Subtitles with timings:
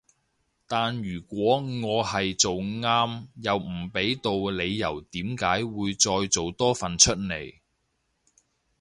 [0.67, 7.59] 但如果我係做啱又畀唔到理由點解會再做多份出嚟